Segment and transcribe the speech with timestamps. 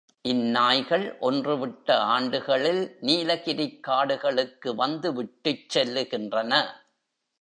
[0.25, 6.53] இந் நாய்கள் ஒன்று விட்ட ஆண்டுகளில் நீலகிரிக் காடுகளுக்கு வந்து விட்டுச் செல்லுகின்றன.